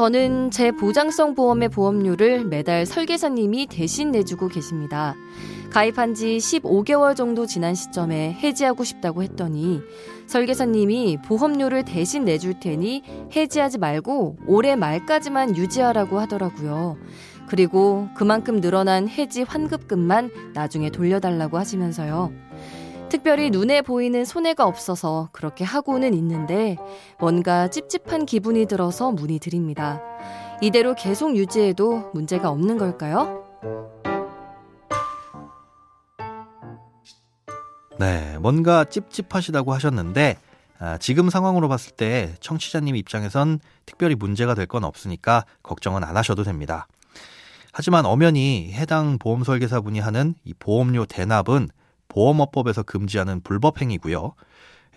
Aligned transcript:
저는 0.00 0.50
제 0.50 0.70
보장성 0.70 1.34
보험의 1.34 1.68
보험료를 1.68 2.46
매달 2.46 2.86
설계사님이 2.86 3.66
대신 3.66 4.10
내주고 4.10 4.48
계십니다. 4.48 5.14
가입한 5.68 6.14
지 6.14 6.38
15개월 6.38 7.14
정도 7.14 7.44
지난 7.44 7.74
시점에 7.74 8.32
해지하고 8.32 8.82
싶다고 8.82 9.22
했더니 9.22 9.82
설계사님이 10.26 11.18
보험료를 11.26 11.84
대신 11.84 12.24
내줄 12.24 12.60
테니 12.60 13.02
해지하지 13.36 13.76
말고 13.76 14.38
올해 14.46 14.74
말까지만 14.74 15.58
유지하라고 15.58 16.18
하더라고요. 16.18 16.96
그리고 17.46 18.08
그만큼 18.14 18.62
늘어난 18.62 19.06
해지 19.06 19.42
환급금만 19.42 20.30
나중에 20.54 20.88
돌려달라고 20.88 21.58
하시면서요. 21.58 22.49
특별히 23.10 23.50
눈에 23.50 23.82
보이는 23.82 24.24
손해가 24.24 24.64
없어서 24.66 25.28
그렇게 25.32 25.64
하고는 25.64 26.14
있는데 26.14 26.76
뭔가 27.18 27.68
찝찝한 27.68 28.24
기분이 28.24 28.66
들어서 28.66 29.10
문의드립니다. 29.10 30.00
이대로 30.62 30.94
계속 30.94 31.36
유지해도 31.36 32.10
문제가 32.14 32.50
없는 32.50 32.78
걸까요? 32.78 33.44
네, 37.98 38.38
뭔가 38.38 38.84
찝찝하시다고 38.84 39.74
하셨는데 39.74 40.38
아, 40.78 40.96
지금 40.96 41.28
상황으로 41.28 41.68
봤을 41.68 41.92
때 41.92 42.34
청취자님 42.40 42.96
입장에선 42.96 43.58
특별히 43.84 44.14
문제가 44.14 44.54
될 44.54 44.66
건 44.66 44.84
없으니까 44.84 45.44
걱정은 45.62 46.04
안 46.04 46.16
하셔도 46.16 46.44
됩니다. 46.44 46.86
하지만 47.72 48.06
엄연히 48.06 48.70
해당 48.72 49.18
보험 49.18 49.42
설계사분이 49.44 49.98
하는 49.98 50.34
이 50.44 50.54
보험료 50.54 51.04
대납은 51.06 51.68
보험업법에서 52.10 52.82
금지하는 52.82 53.40
불법 53.40 53.80
행위고요. 53.80 54.34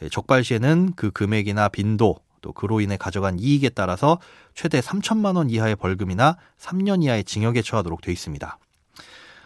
예, 0.01 0.09
적발 0.09 0.43
시에는 0.43 0.93
그 0.95 1.11
금액이나 1.11 1.69
빈도 1.69 2.17
또 2.41 2.51
그로 2.51 2.81
인해 2.81 2.97
가져간 2.97 3.39
이익에 3.39 3.69
따라서 3.69 4.19
최대 4.53 4.81
3천만 4.81 5.37
원 5.37 5.49
이하의 5.49 5.77
벌금이나 5.77 6.37
3년 6.59 7.01
이하의 7.03 7.23
징역에 7.23 7.61
처하도록 7.61 8.01
돼 8.01 8.11
있습니다. 8.11 8.59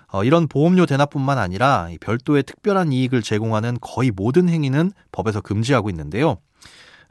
어, 0.10 0.24
이런 0.24 0.48
보험료 0.48 0.86
대납뿐만 0.86 1.38
아니라 1.38 1.90
별도의 2.02 2.44
특별한 2.44 2.92
이익을 2.92 3.22
제공하는 3.22 3.78
거의 3.82 4.12
모든 4.12 4.50
행위는 4.50 4.92
법에서 5.12 5.42
금지하고 5.42 5.90
있는데요. 5.90 6.38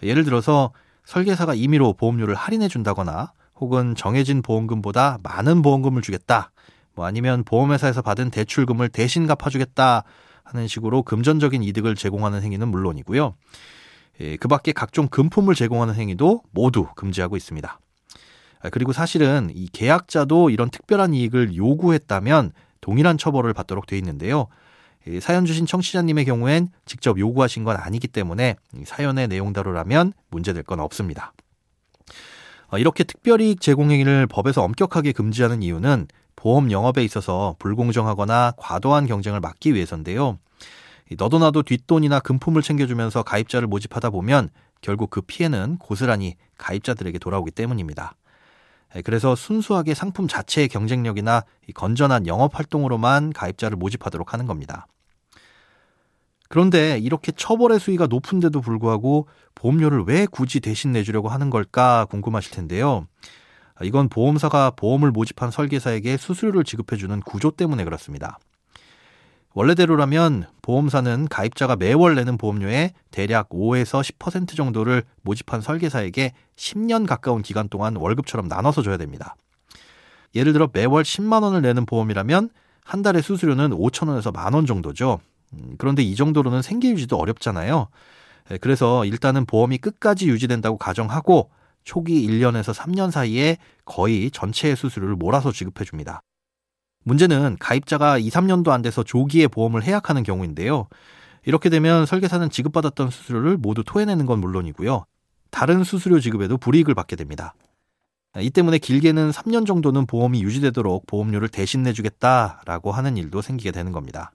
예를 0.02 0.24
들어서 0.24 0.72
설계사가 1.04 1.54
임의로 1.54 1.92
보험료를 1.92 2.34
할인해 2.34 2.68
준다거나 2.68 3.32
혹은 3.54 3.94
정해진 3.94 4.42
보험금보다 4.42 5.18
많은 5.22 5.62
보험금을 5.62 6.02
주겠다. 6.02 6.50
뭐 6.94 7.04
아니면 7.04 7.44
보험회사에서 7.44 8.02
받은 8.02 8.30
대출금을 8.30 8.88
대신 8.88 9.26
갚아주겠다 9.26 10.04
하는 10.46 10.68
식으로 10.68 11.02
금전적인 11.02 11.62
이득을 11.62 11.96
제공하는 11.96 12.42
행위는 12.42 12.68
물론이고요. 12.68 13.34
예, 14.20 14.36
그 14.36 14.48
밖에 14.48 14.72
각종 14.72 15.08
금품을 15.08 15.54
제공하는 15.54 15.94
행위도 15.94 16.42
모두 16.52 16.86
금지하고 16.96 17.36
있습니다. 17.36 17.78
아, 18.62 18.70
그리고 18.70 18.92
사실은 18.92 19.50
이 19.54 19.68
계약자도 19.68 20.50
이런 20.50 20.70
특별한 20.70 21.12
이익을 21.12 21.56
요구했다면 21.56 22.52
동일한 22.80 23.18
처벌을 23.18 23.52
받도록 23.52 23.86
돼 23.86 23.98
있는데요. 23.98 24.46
사연 25.20 25.44
주신 25.44 25.66
청취자님의 25.66 26.24
경우엔 26.24 26.68
직접 26.84 27.18
요구하신 27.18 27.64
건 27.64 27.76
아니기 27.76 28.08
때문에 28.08 28.56
사연의 28.84 29.28
내용 29.28 29.52
대로라면 29.52 30.12
문제될 30.30 30.62
건 30.62 30.80
없습니다. 30.80 31.32
어, 32.68 32.78
이렇게 32.78 33.04
특별이익 33.04 33.60
제공 33.60 33.90
행위를 33.90 34.26
법에서 34.26 34.62
엄격하게 34.62 35.12
금지하는 35.12 35.62
이유는 35.62 36.08
보험 36.34 36.70
영업에 36.70 37.02
있어서 37.04 37.56
불공정하거나 37.58 38.54
과도한 38.56 39.06
경쟁을 39.06 39.40
막기 39.40 39.74
위해서인데요. 39.74 40.38
너도 41.16 41.38
나도 41.38 41.62
뒷돈이나 41.62 42.20
금품을 42.20 42.62
챙겨주면서 42.62 43.22
가입자를 43.22 43.68
모집하다 43.68 44.10
보면 44.10 44.50
결국 44.80 45.10
그 45.10 45.20
피해는 45.20 45.78
고스란히 45.78 46.36
가입자들에게 46.58 47.18
돌아오기 47.18 47.52
때문입니다. 47.52 48.14
그래서 49.04 49.34
순수하게 49.34 49.94
상품 49.94 50.26
자체의 50.26 50.68
경쟁력이나 50.68 51.44
건전한 51.74 52.26
영업 52.26 52.58
활동으로만 52.58 53.32
가입자를 53.32 53.76
모집하도록 53.76 54.32
하는 54.32 54.46
겁니다. 54.46 54.86
그런데 56.48 56.98
이렇게 56.98 57.32
처벌의 57.32 57.80
수위가 57.80 58.06
높은데도 58.06 58.60
불구하고 58.60 59.28
보험료를 59.54 60.04
왜 60.06 60.26
굳이 60.26 60.60
대신 60.60 60.92
내주려고 60.92 61.28
하는 61.28 61.50
걸까 61.50 62.06
궁금하실 62.06 62.52
텐데요. 62.52 63.06
이건 63.82 64.08
보험사가 64.08 64.70
보험을 64.70 65.10
모집한 65.10 65.50
설계사에게 65.50 66.16
수수료를 66.16 66.64
지급해주는 66.64 67.20
구조 67.20 67.50
때문에 67.50 67.84
그렇습니다. 67.84 68.38
원래대로라면 69.54 70.46
보험사는 70.60 71.28
가입자가 71.28 71.76
매월 71.76 72.14
내는 72.14 72.36
보험료의 72.36 72.92
대략 73.10 73.48
5에서 73.48 74.02
10% 74.02 74.54
정도를 74.54 75.02
모집한 75.22 75.62
설계사에게 75.62 76.32
10년 76.56 77.06
가까운 77.06 77.40
기간 77.42 77.68
동안 77.68 77.96
월급처럼 77.96 78.48
나눠서 78.48 78.82
줘야 78.82 78.98
됩니다. 78.98 79.34
예를 80.34 80.52
들어 80.52 80.68
매월 80.70 81.02
10만 81.02 81.42
원을 81.42 81.62
내는 81.62 81.86
보험이라면 81.86 82.50
한 82.84 83.02
달에 83.02 83.22
수수료는 83.22 83.70
5천 83.70 84.08
원에서 84.08 84.30
만 84.30 84.52
원 84.52 84.66
정도죠. 84.66 85.20
음, 85.56 85.74
그런데 85.78 86.02
이 86.02 86.14
정도로는 86.14 86.62
생계 86.62 86.90
유지도 86.90 87.16
어렵잖아요. 87.16 87.88
예, 88.50 88.58
그래서 88.58 89.04
일단은 89.04 89.46
보험이 89.46 89.78
끝까지 89.78 90.28
유지된다고 90.28 90.78
가정하고 90.78 91.50
초기 91.84 92.26
1년에서 92.26 92.74
3년 92.74 93.10
사이에 93.10 93.58
거의 93.84 94.30
전체의 94.30 94.76
수수료를 94.76 95.16
몰아서 95.16 95.52
지급해 95.52 95.84
줍니다. 95.84 96.20
문제는 97.04 97.56
가입자가 97.60 98.18
2, 98.18 98.28
3년도 98.28 98.70
안 98.70 98.82
돼서 98.82 99.04
조기에 99.04 99.46
보험을 99.46 99.84
해약하는 99.84 100.24
경우인데요. 100.24 100.88
이렇게 101.44 101.70
되면 101.70 102.04
설계사는 102.04 102.50
지급받았던 102.50 103.10
수수료를 103.10 103.56
모두 103.56 103.84
토해내는 103.84 104.26
건 104.26 104.40
물론이고요. 104.40 105.04
다른 105.52 105.84
수수료 105.84 106.18
지급에도 106.18 106.56
불이익을 106.56 106.94
받게 106.94 107.14
됩니다. 107.14 107.54
이 108.38 108.50
때문에 108.50 108.78
길게는 108.78 109.30
3년 109.30 109.64
정도는 109.64 110.06
보험이 110.06 110.42
유지되도록 110.42 111.06
보험료를 111.06 111.48
대신 111.48 111.84
내주겠다라고 111.84 112.90
하는 112.90 113.16
일도 113.16 113.40
생기게 113.40 113.70
되는 113.70 113.92
겁니다. 113.92 114.32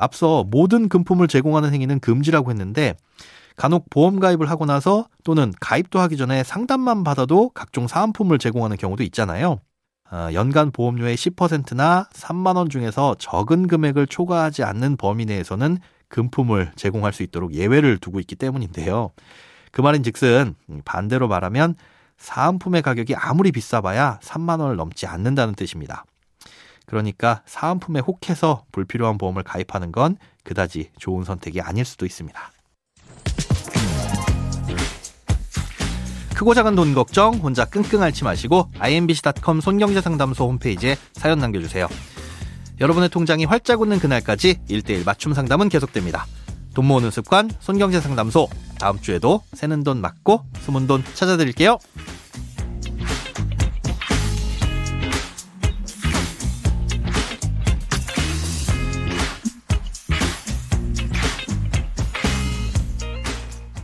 앞서 0.00 0.44
모든 0.44 0.88
금품을 0.88 1.28
제공하는 1.28 1.72
행위는 1.74 2.00
금지라고 2.00 2.50
했는데 2.50 2.94
간혹 3.56 3.90
보험 3.90 4.18
가입을 4.18 4.48
하고 4.48 4.64
나서 4.64 5.06
또는 5.22 5.52
가입도 5.60 6.00
하기 6.00 6.16
전에 6.16 6.42
상담만 6.42 7.04
받아도 7.04 7.50
각종 7.50 7.86
사은품을 7.86 8.38
제공하는 8.38 8.78
경우도 8.78 9.02
있잖아요. 9.04 9.58
어, 10.10 10.28
연간 10.32 10.70
보험료의 10.72 11.16
10%나 11.16 12.08
3만 12.12 12.56
원 12.56 12.70
중에서 12.70 13.14
적은 13.18 13.68
금액을 13.68 14.06
초과하지 14.06 14.64
않는 14.64 14.96
범위 14.96 15.26
내에서는 15.26 15.78
금품을 16.08 16.72
제공할 16.74 17.12
수 17.12 17.22
있도록 17.22 17.54
예외를 17.54 17.98
두고 17.98 18.18
있기 18.20 18.34
때문인데요. 18.34 19.10
그 19.70 19.82
말인 19.82 20.02
즉슨 20.02 20.54
반대로 20.84 21.28
말하면 21.28 21.76
사은품의 22.16 22.82
가격이 22.82 23.14
아무리 23.14 23.52
비싸봐야 23.52 24.18
3만 24.22 24.60
원을 24.60 24.76
넘지 24.76 25.06
않는다는 25.06 25.54
뜻입니다. 25.54 26.04
그러니까 26.90 27.42
사은품에 27.46 28.00
혹해서 28.00 28.64
불필요한 28.72 29.16
보험을 29.16 29.44
가입하는 29.44 29.92
건 29.92 30.16
그다지 30.42 30.90
좋은 30.98 31.22
선택이 31.22 31.60
아닐 31.60 31.84
수도 31.84 32.04
있습니다. 32.04 32.50
크고 36.34 36.52
작은 36.54 36.74
돈 36.74 36.92
걱정 36.92 37.34
혼자 37.34 37.64
끙끙 37.64 38.02
앓지 38.02 38.24
마시고 38.24 38.70
imbc.com 38.80 39.60
손경제상담소 39.60 40.48
홈페이지에 40.48 40.96
사연 41.12 41.38
남겨주세요. 41.38 41.86
여러분의 42.80 43.08
통장이 43.10 43.44
활짝 43.44 43.80
웃는 43.82 44.00
그날까지 44.00 44.58
1대1 44.68 45.04
맞춤 45.04 45.32
상담은 45.32 45.68
계속됩니다. 45.68 46.26
돈 46.74 46.86
모으는 46.86 47.12
습관 47.12 47.50
손경제상담소 47.60 48.48
다음 48.80 49.00
주에도 49.00 49.44
새는 49.52 49.84
돈 49.84 50.00
맞고 50.00 50.44
숨은 50.62 50.88
돈 50.88 51.04
찾아드릴게요. 51.14 51.78